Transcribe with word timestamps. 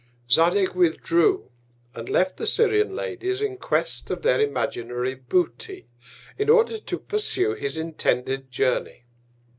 Zadig 0.31 0.73
withdrew, 0.73 1.51
and 1.93 2.09
left 2.09 2.37
the 2.37 2.47
Syrian 2.47 2.95
Ladies 2.95 3.39
in 3.39 3.57
Quest 3.57 4.09
of 4.09 4.23
their 4.23 4.41
imaginary 4.41 5.13
Booty, 5.13 5.89
in 6.39 6.49
order 6.49 6.79
to 6.79 6.97
pursue 6.97 7.53
his 7.53 7.77
intended 7.77 8.49
Journey. 8.49 9.05